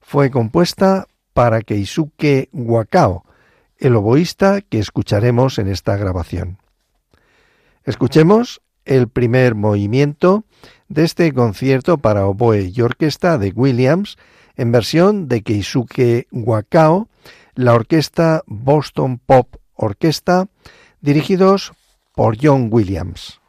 Fue 0.00 0.32
compuesta 0.32 1.06
para 1.32 1.60
Keisuke 1.60 2.48
Wakao, 2.52 3.24
el 3.80 3.96
oboísta 3.96 4.60
que 4.60 4.78
escucharemos 4.78 5.58
en 5.58 5.68
esta 5.68 5.96
grabación. 5.96 6.58
Escuchemos 7.84 8.60
el 8.84 9.08
primer 9.08 9.54
movimiento 9.54 10.44
de 10.88 11.04
este 11.04 11.32
concierto 11.32 11.98
para 11.98 12.26
oboe 12.26 12.70
y 12.74 12.80
orquesta 12.82 13.38
de 13.38 13.50
Williams 13.50 14.18
en 14.56 14.72
versión 14.72 15.28
de 15.28 15.42
Keisuke 15.42 16.28
Wakao, 16.30 17.08
la 17.54 17.74
orquesta 17.74 18.42
Boston 18.46 19.18
Pop 19.18 19.56
Orquesta, 19.74 20.48
dirigidos 21.00 21.72
por 22.14 22.36
John 22.40 22.68
Williams. 22.70 23.39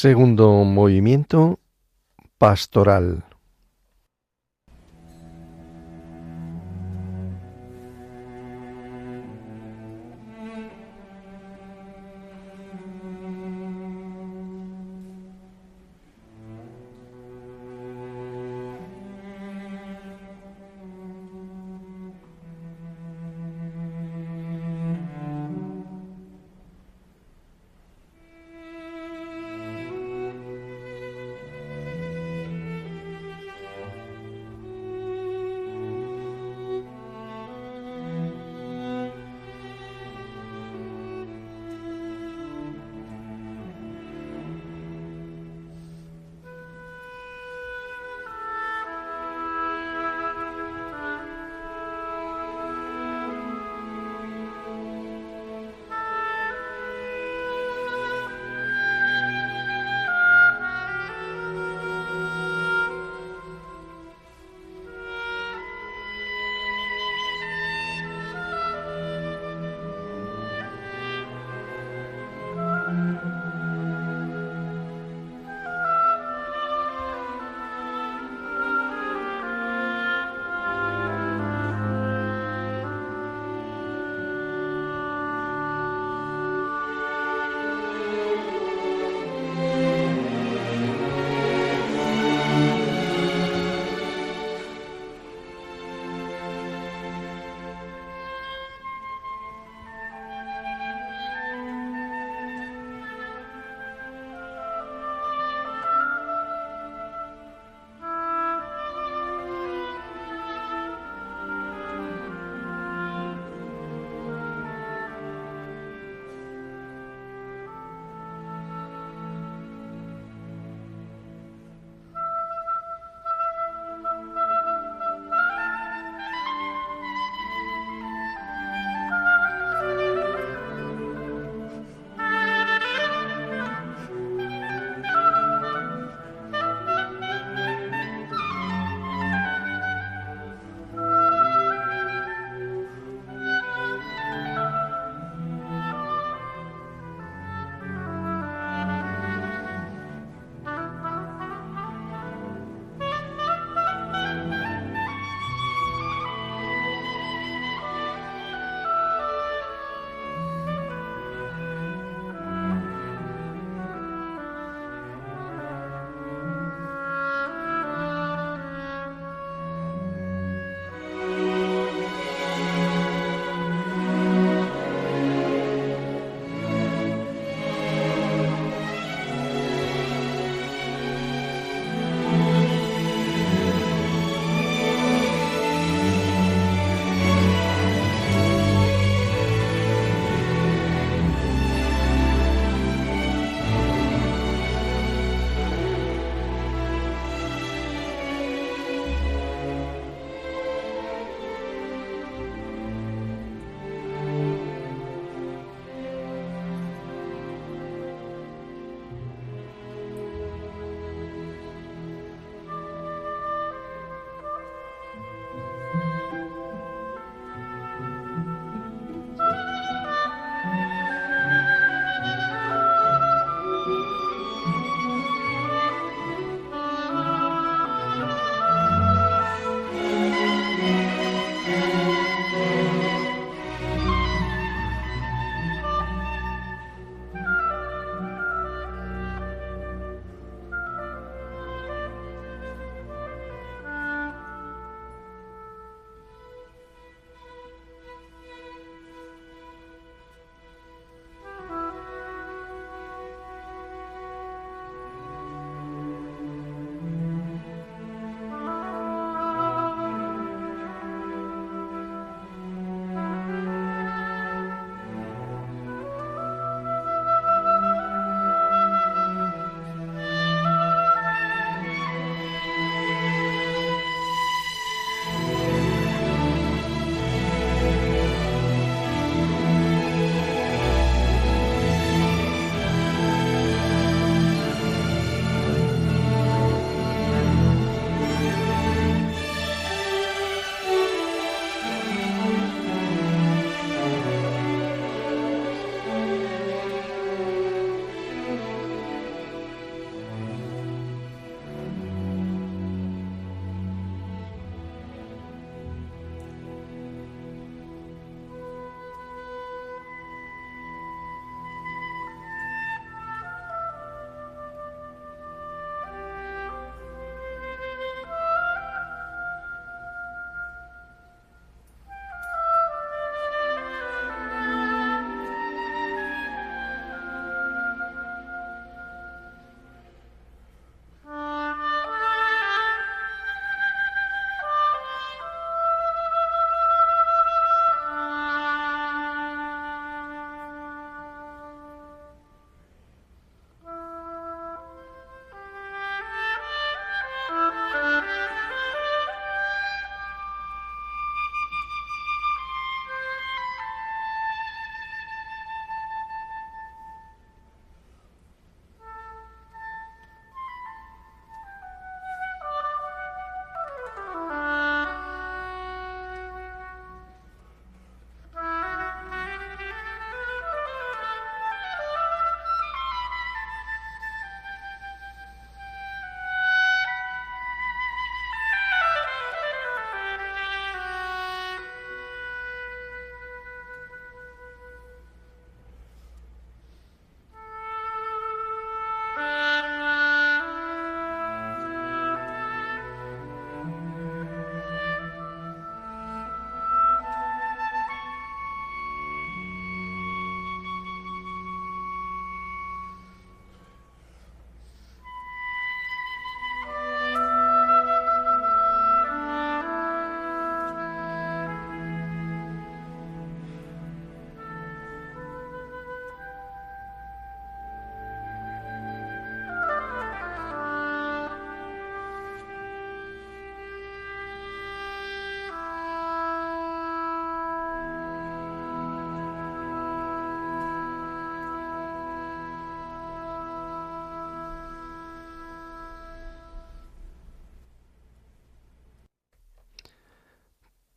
Segundo 0.00 0.64
movimiento, 0.64 1.60
pastoral. 2.38 3.22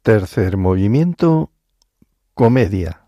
Tercer 0.04 0.58
movimiento, 0.58 1.50
comedia. 2.34 3.03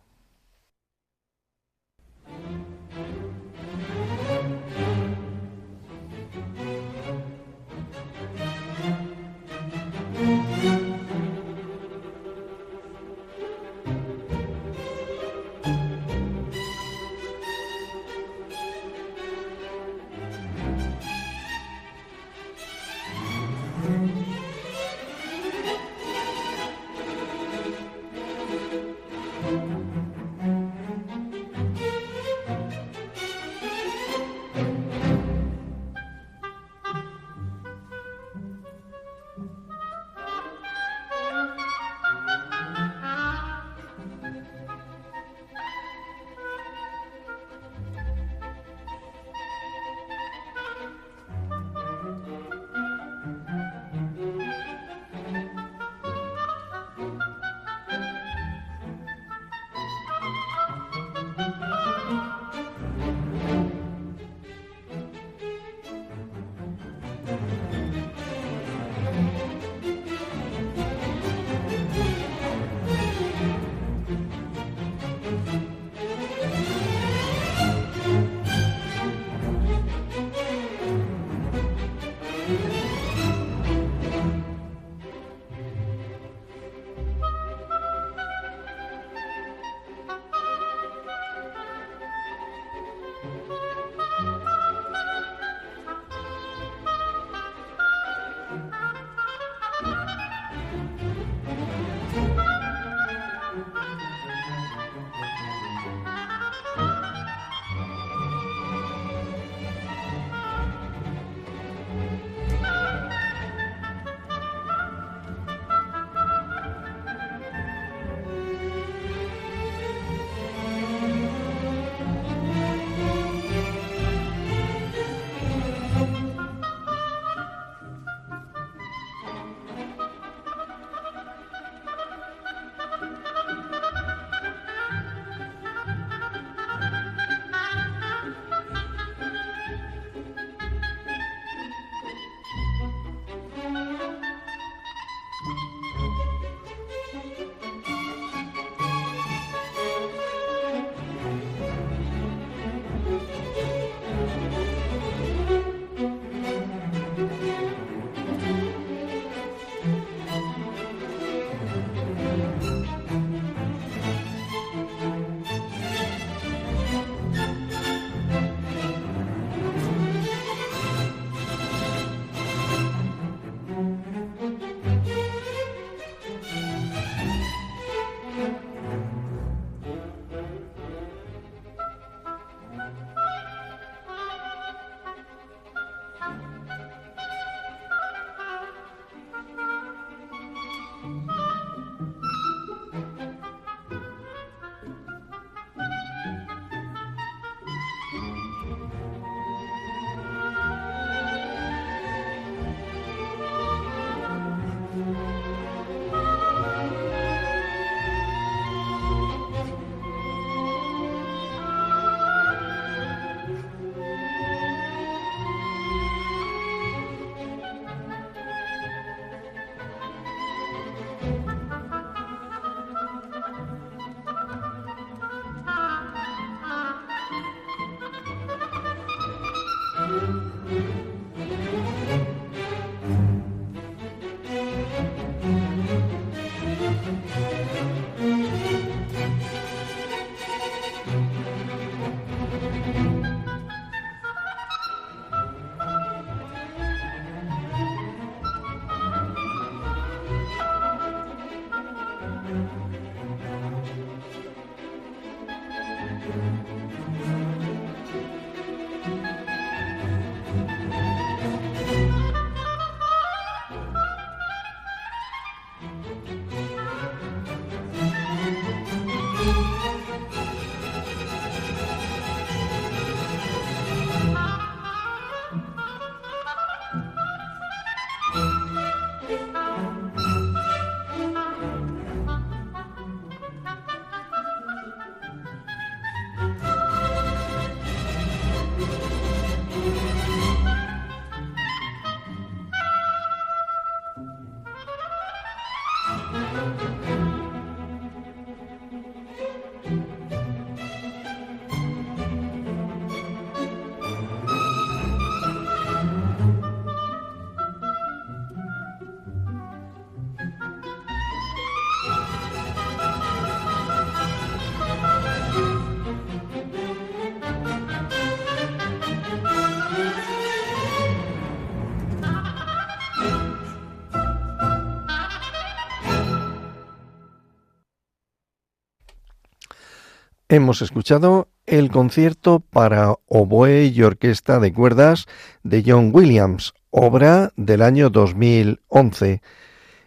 Hemos 330.56 330.82
escuchado 330.82 331.50
el 331.66 331.92
concierto 331.92 332.60
para 332.60 333.16
oboe 333.28 333.86
y 333.86 334.02
orquesta 334.04 334.60
de 334.60 334.74
cuerdas 334.74 335.26
de 335.64 335.84
John 335.86 336.12
Williams, 336.14 336.74
obra 336.92 337.52
del 337.58 337.82
año 337.82 338.10
2011. 338.10 339.42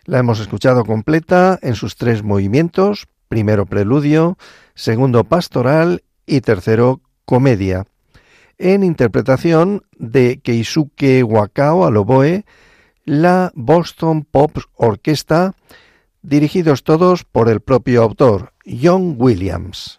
La 0.04 0.18
hemos 0.18 0.40
escuchado 0.40 0.84
completa 0.84 1.58
en 1.60 1.74
sus 1.74 1.96
tres 1.96 2.22
movimientos, 2.22 3.08
primero 3.28 3.66
preludio, 3.66 4.38
segundo 4.74 5.24
pastoral 5.24 6.02
y 6.26 6.40
tercero 6.40 7.02
comedia, 7.24 7.84
en 8.56 8.82
interpretación 8.84 9.82
de 9.98 10.40
Keisuke 10.40 11.22
Wakao 11.22 11.84
al 11.84 11.96
oboe, 11.98 12.44
la 13.04 13.52
Boston 13.54 14.24
Pop 14.24 14.56
Orquesta, 14.74 15.54
dirigidos 16.22 16.84
todos 16.84 17.24
por 17.24 17.48
el 17.48 17.60
propio 17.60 18.02
autor, 18.02 18.52
John 18.64 19.16
Williams. 19.18 19.98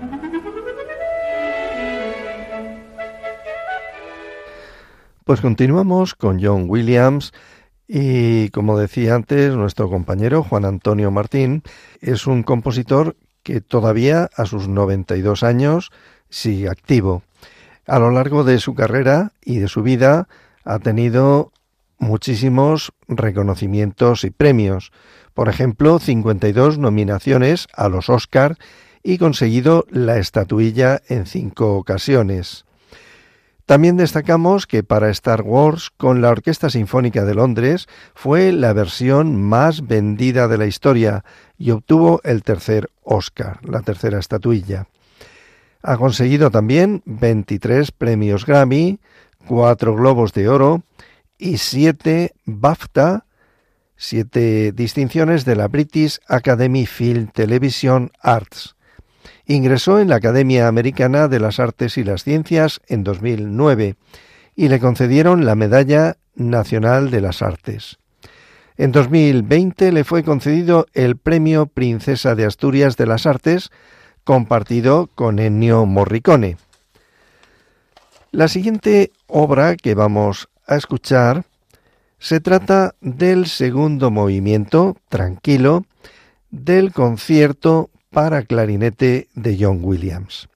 Pues 5.31 5.39
continuamos 5.39 6.13
con 6.13 6.43
John 6.43 6.65
Williams 6.67 7.31
y 7.87 8.49
como 8.49 8.77
decía 8.77 9.15
antes 9.15 9.55
nuestro 9.55 9.89
compañero 9.89 10.43
Juan 10.43 10.65
Antonio 10.65 11.09
Martín 11.09 11.63
es 12.01 12.27
un 12.27 12.43
compositor 12.43 13.15
que 13.41 13.61
todavía 13.61 14.29
a 14.35 14.45
sus 14.45 14.67
92 14.67 15.43
años 15.43 15.91
sigue 16.29 16.67
activo. 16.67 17.23
A 17.87 17.97
lo 17.97 18.11
largo 18.11 18.43
de 18.43 18.59
su 18.59 18.75
carrera 18.75 19.31
y 19.41 19.59
de 19.59 19.69
su 19.69 19.83
vida 19.83 20.27
ha 20.65 20.79
tenido 20.79 21.53
muchísimos 21.97 22.91
reconocimientos 23.07 24.25
y 24.25 24.31
premios. 24.31 24.91
Por 25.33 25.47
ejemplo, 25.47 25.99
52 25.99 26.77
nominaciones 26.77 27.69
a 27.73 27.87
los 27.87 28.09
Oscar 28.09 28.57
y 29.01 29.17
conseguido 29.17 29.85
la 29.91 30.17
estatuilla 30.17 31.01
en 31.07 31.25
cinco 31.25 31.77
ocasiones. 31.77 32.65
También 33.65 33.97
destacamos 33.97 34.67
que 34.67 34.83
para 34.83 35.09
Star 35.09 35.41
Wars 35.43 35.91
con 35.95 36.21
la 36.21 36.29
Orquesta 36.29 36.69
Sinfónica 36.69 37.23
de 37.23 37.35
Londres 37.35 37.87
fue 38.15 38.51
la 38.51 38.73
versión 38.73 39.41
más 39.41 39.87
vendida 39.87 40.47
de 40.47 40.57
la 40.57 40.65
historia 40.65 41.23
y 41.57 41.71
obtuvo 41.71 42.21
el 42.23 42.43
tercer 42.43 42.89
Oscar, 43.03 43.59
la 43.63 43.81
tercera 43.81 44.19
estatuilla. 44.19 44.87
Ha 45.83 45.97
conseguido 45.97 46.51
también 46.51 47.01
23 47.05 47.91
premios 47.91 48.45
Grammy, 48.45 48.99
4 49.47 49.95
Globos 49.95 50.33
de 50.33 50.47
Oro 50.47 50.83
y 51.37 51.57
7 51.57 52.33
BAFTA, 52.45 53.25
7 53.95 54.73
distinciones 54.73 55.45
de 55.45 55.55
la 55.55 55.67
British 55.67 56.19
Academy 56.27 56.85
Film 56.85 57.27
Television 57.27 58.11
Arts. 58.21 58.75
Ingresó 59.51 59.99
en 59.99 60.07
la 60.07 60.15
Academia 60.15 60.69
Americana 60.69 61.27
de 61.27 61.41
las 61.41 61.59
Artes 61.59 61.97
y 61.97 62.05
las 62.05 62.23
Ciencias 62.23 62.79
en 62.87 63.03
2009 63.03 63.95
y 64.55 64.69
le 64.69 64.79
concedieron 64.79 65.43
la 65.43 65.55
Medalla 65.55 66.15
Nacional 66.35 67.11
de 67.11 67.19
las 67.19 67.41
Artes. 67.41 67.99
En 68.77 68.93
2020 68.93 69.91
le 69.91 70.05
fue 70.05 70.23
concedido 70.23 70.85
el 70.93 71.17
Premio 71.17 71.65
Princesa 71.65 72.33
de 72.33 72.45
Asturias 72.45 72.95
de 72.95 73.07
las 73.07 73.25
Artes, 73.25 73.71
compartido 74.23 75.09
con 75.15 75.37
Ennio 75.37 75.85
Morricone. 75.85 76.55
La 78.31 78.47
siguiente 78.47 79.11
obra 79.27 79.75
que 79.75 79.95
vamos 79.95 80.47
a 80.65 80.77
escuchar 80.77 81.43
se 82.19 82.39
trata 82.39 82.95
del 83.01 83.47
segundo 83.47 84.11
movimiento, 84.11 84.95
tranquilo, 85.09 85.83
del 86.51 86.93
concierto 86.93 87.90
para 88.11 88.43
clarinete 88.43 89.29
de 89.33 89.57
John 89.59 89.79
Williams. 89.81 90.49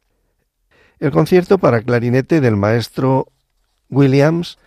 El 0.99 1.11
concierto 1.11 1.57
para 1.57 1.81
clarinete 1.81 2.41
del 2.41 2.57
maestro 2.57 3.27
Williams 3.89 4.57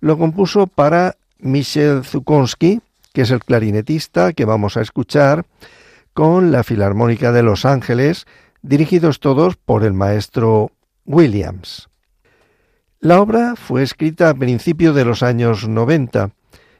lo 0.00 0.16
compuso 0.16 0.66
para 0.66 1.16
Michel 1.38 2.04
Zukowski, 2.04 2.80
que 3.12 3.22
es 3.22 3.30
el 3.30 3.44
clarinetista 3.44 4.32
que 4.32 4.44
vamos 4.44 4.76
a 4.76 4.80
escuchar, 4.80 5.44
con 6.14 6.52
la 6.52 6.64
Filarmónica 6.64 7.32
de 7.32 7.42
Los 7.42 7.64
Ángeles, 7.64 8.26
dirigidos 8.62 9.20
todos 9.20 9.56
por 9.56 9.84
el 9.84 9.92
maestro 9.92 10.70
Williams. 11.04 11.88
La 13.00 13.20
obra 13.20 13.54
fue 13.56 13.82
escrita 13.82 14.30
a 14.30 14.34
principios 14.34 14.94
de 14.94 15.04
los 15.04 15.22
años 15.22 15.68
90 15.68 16.30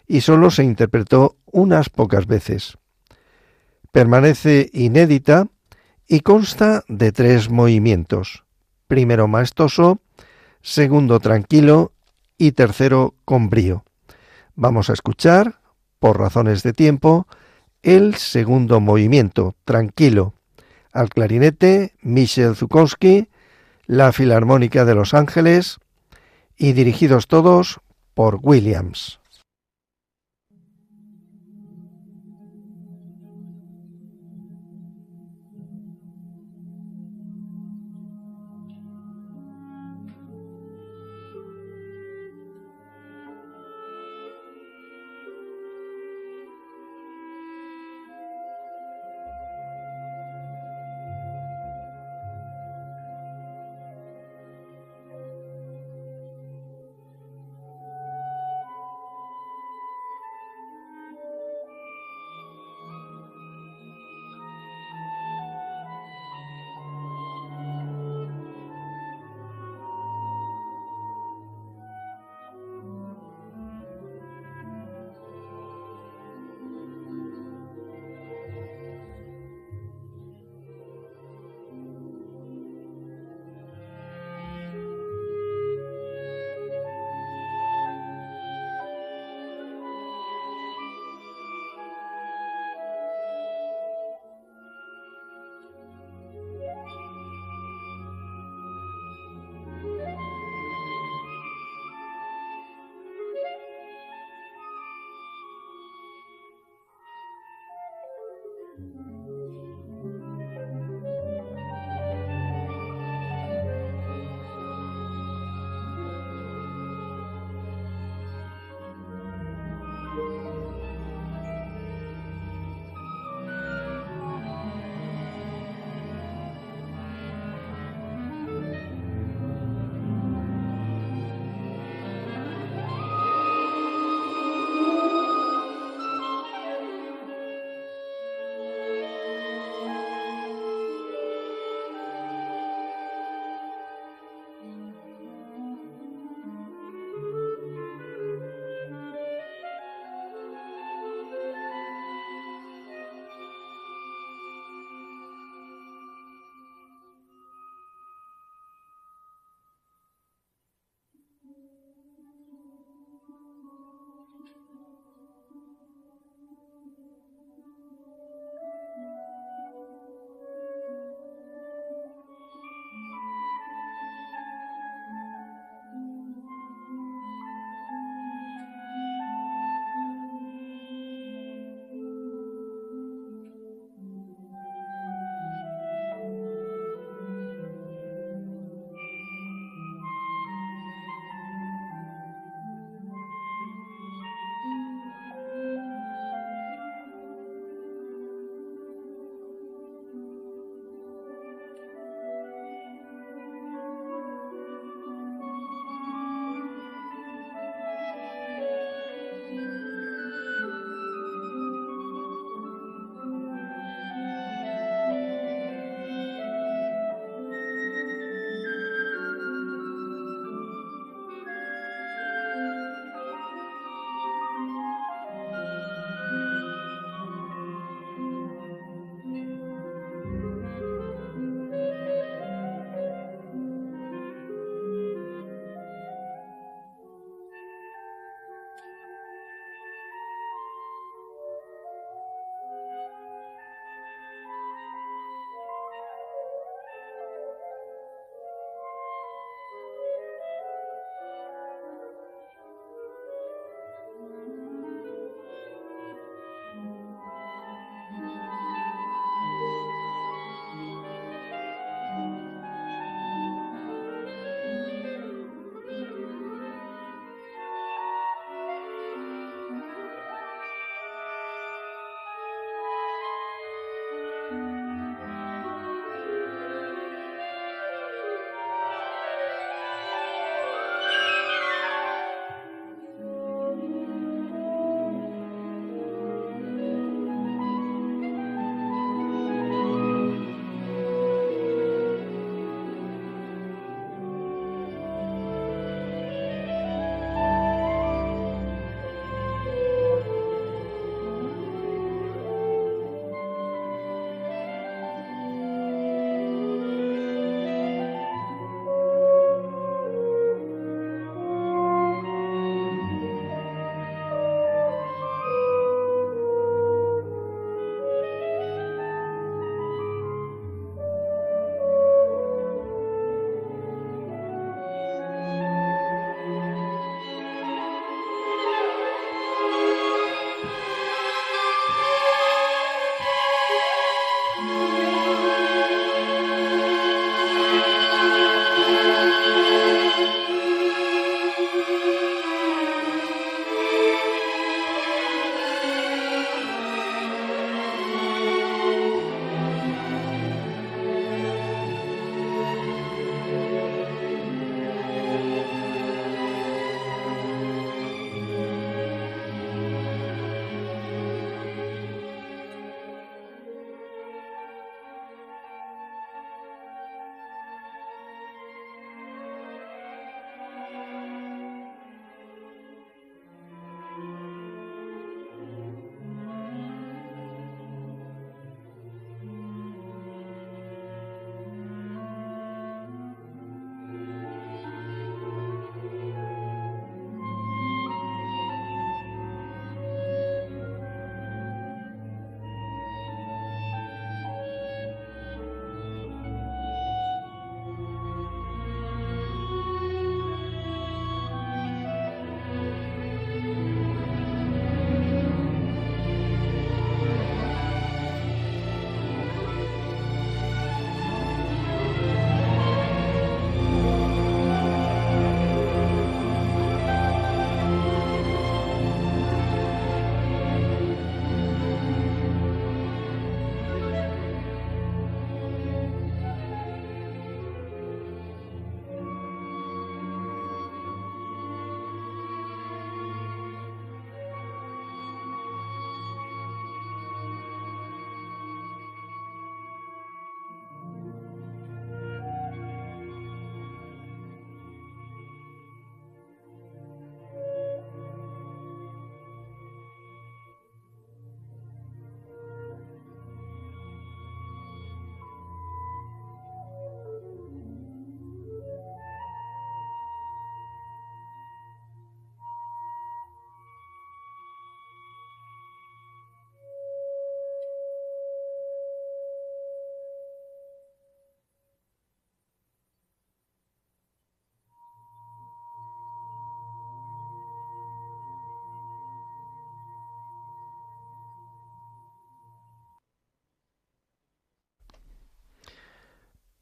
y 0.07 0.21
solo 0.21 0.51
se 0.51 0.65
interpretó 0.65 1.37
unas 1.47 1.89
pocas 1.89 2.27
veces. 2.27 2.77
Permanece 3.93 4.71
inédita 4.73 5.49
y 6.07 6.21
consta 6.21 6.85
de 6.89 7.13
tres 7.13 7.51
movimientos. 7.51 8.45
Primero 8.87 9.29
maestoso, 9.29 10.01
segundo 10.63 11.21
tranquilo 11.21 11.93
y 12.37 12.53
tercero 12.53 13.15
con 13.25 13.51
brío. 13.51 13.85
Vamos 14.55 14.91
a 14.91 14.93
escuchar, 14.93 15.61
por 15.99 16.19
razones 16.19 16.63
de 16.63 16.73
tiempo, 16.73 17.27
el 17.83 18.15
segundo 18.17 18.81
movimiento, 18.81 19.55
tranquilo. 19.65 20.35
Al 20.93 21.09
clarinete, 21.09 21.95
Michel 22.03 22.57
Zukowski, 22.57 23.29
la 23.87 24.13
Filarmónica 24.13 24.85
de 24.85 24.95
Los 24.95 25.15
Ángeles 25.15 25.79
y 26.57 26.73
dirigidos 26.73 27.27
todos 27.27 27.81
por 28.15 28.41
Williams. 28.43 29.21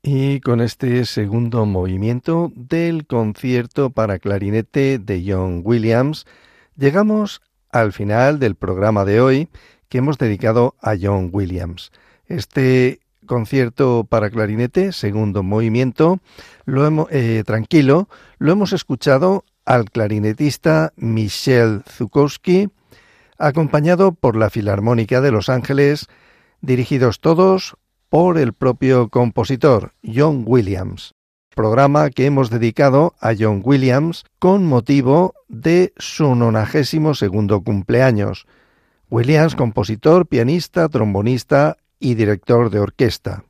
Y 0.09 0.39
con 0.39 0.61
este 0.61 1.05
segundo 1.05 1.67
movimiento 1.67 2.53
del 2.55 3.09
concierto 3.09 3.91
para 3.91 4.21
clarinete 4.21 5.01
de 5.01 5.25
John 5.27 5.63
Williams, 5.65 6.27
llegamos 6.77 7.43
al 7.73 7.93
final 7.93 8.39
del 8.39 8.55
programa 8.55 9.05
de 9.05 9.21
hoy 9.21 9.49
que 9.89 9.99
hemos 9.99 10.17
dedicado 10.17 10.77
a 10.81 10.95
John 10.95 11.31
Williams. 11.33 11.91
Este 12.27 13.01
concierto 13.27 14.07
para 14.09 14.31
clarinete, 14.31 14.93
segundo 14.93 15.43
movimiento, 15.43 16.21
lo 16.67 16.87
hemos, 16.87 17.09
eh, 17.11 17.43
tranquilo, 17.45 18.09
lo 18.39 18.53
hemos 18.53 18.73
escuchado 18.73 19.45
al 19.65 19.91
clarinetista 19.91 20.93
Michel 20.95 21.83
Zukowski, 21.85 22.69
acompañado 23.39 24.13
por 24.13 24.37
la 24.37 24.51
Filarmónica 24.51 25.21
de 25.21 25.33
Los 25.33 25.49
Ángeles, 25.49 26.07
dirigidos 26.61 27.19
todos 27.19 27.77
por 28.09 28.39
el 28.39 28.53
propio 28.53 29.09
compositor 29.09 29.93
John 30.03 30.45
Williams, 30.47 31.15
programa 31.55 32.11
que 32.11 32.27
hemos 32.27 32.51
dedicado 32.51 33.15
a 33.21 33.33
John 33.39 33.63
Williams 33.65 34.25
con 34.39 34.67
motivo 34.67 35.35
de 35.49 35.93
su 35.97 36.35
92 36.35 37.19
segundo 37.19 37.63
cumpleaños. 37.63 38.47
Williams, 39.09 39.55
compositor, 39.55 40.27
pianista, 40.27 40.89
trombonista 40.89 41.77
y 41.99 42.15
director 42.15 42.71
de 42.71 42.81
orquesta. 42.81 43.45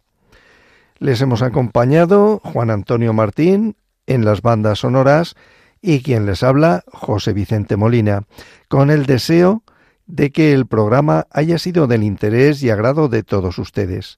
Les 0.98 1.20
hemos 1.20 1.42
acompañado 1.42 2.40
Juan 2.44 2.70
Antonio 2.70 3.12
Martín 3.12 3.76
en 4.06 4.24
las 4.24 4.42
bandas 4.42 4.80
sonoras 4.80 5.34
y 5.82 6.02
quien 6.02 6.26
les 6.26 6.42
habla, 6.42 6.84
José 6.92 7.32
Vicente 7.32 7.76
Molina, 7.76 8.22
con 8.68 8.90
el 8.90 9.06
deseo 9.06 9.62
de 10.06 10.30
que 10.30 10.52
el 10.52 10.66
programa 10.66 11.26
haya 11.30 11.58
sido 11.58 11.86
del 11.86 12.02
interés 12.02 12.62
y 12.62 12.70
agrado 12.70 13.08
de 13.08 13.22
todos 13.22 13.58
ustedes. 13.58 14.16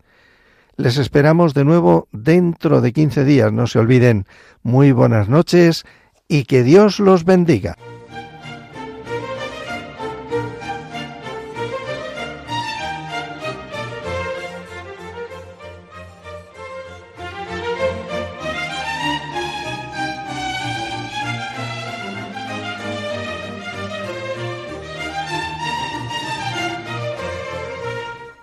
Les 0.79 0.97
esperamos 0.97 1.55
de 1.55 1.64
nuevo 1.64 2.07
dentro 2.12 2.81
de 2.81 2.93
15 2.93 3.24
días, 3.24 3.53
no 3.53 3.66
se 3.66 3.81
olviden. 3.81 4.26
Muy 4.62 4.93
buenas 4.93 5.29
noches 5.29 5.85
y 6.29 6.45
que 6.45 6.62
Dios 6.62 7.01
los 7.01 7.24
bendiga. 7.24 7.74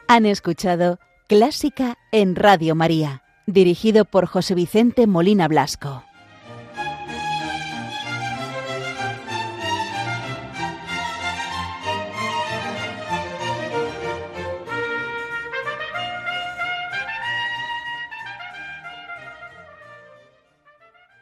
Han 0.09 0.25
escuchado 0.25 0.99
Clásica 1.27 1.97
en 2.11 2.35
Radio 2.35 2.75
María, 2.75 3.23
dirigido 3.47 4.05
por 4.05 4.27
José 4.27 4.53
Vicente 4.53 5.07
Molina 5.07 5.47
Blasco. 5.47 6.03